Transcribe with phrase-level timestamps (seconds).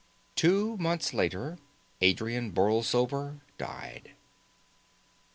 [0.35, 1.59] Two months later
[2.01, 4.15] Adrian Borlsover died.